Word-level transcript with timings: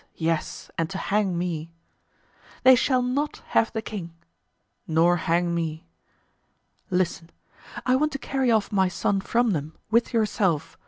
yes, 0.17 0.71
and 0.79 0.89
to 0.89 0.97
hang 0.97 1.37
me." 1.37 1.69
"They 2.63 2.73
shall 2.73 3.03
not 3.03 3.43
have 3.49 3.71
the 3.71 3.83
king." 3.83 4.15
"Nor 4.87 5.15
hang 5.17 5.53
me." 5.53 5.85
"Listen. 6.89 7.29
I 7.85 7.95
want 7.97 8.11
to 8.13 8.17
carry 8.17 8.49
off 8.49 8.71
my 8.71 8.87
son 8.87 9.21
from 9.21 9.51
them, 9.51 9.75
with 9.91 10.11
yourself. 10.11 10.75